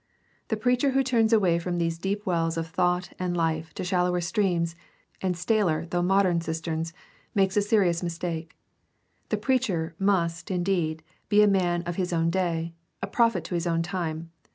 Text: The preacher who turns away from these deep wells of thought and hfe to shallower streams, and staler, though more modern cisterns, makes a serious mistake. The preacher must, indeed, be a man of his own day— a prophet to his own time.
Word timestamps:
The 0.47 0.57
preacher 0.57 0.89
who 0.93 1.03
turns 1.03 1.31
away 1.31 1.59
from 1.59 1.77
these 1.77 1.99
deep 1.99 2.25
wells 2.25 2.57
of 2.57 2.65
thought 2.65 3.13
and 3.19 3.35
hfe 3.35 3.71
to 3.73 3.83
shallower 3.83 4.19
streams, 4.19 4.75
and 5.21 5.37
staler, 5.37 5.85
though 5.85 6.01
more 6.01 6.07
modern 6.17 6.41
cisterns, 6.41 6.91
makes 7.35 7.55
a 7.55 7.61
serious 7.61 8.01
mistake. 8.01 8.57
The 9.29 9.37
preacher 9.37 9.93
must, 9.99 10.49
indeed, 10.49 11.03
be 11.29 11.43
a 11.43 11.47
man 11.47 11.83
of 11.83 11.97
his 11.97 12.13
own 12.13 12.31
day— 12.31 12.73
a 13.03 13.05
prophet 13.05 13.43
to 13.43 13.53
his 13.53 13.67
own 13.67 13.83
time. 13.83 14.31